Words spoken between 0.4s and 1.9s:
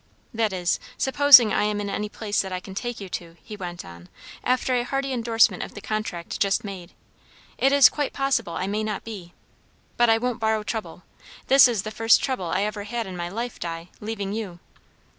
is, supposing I am in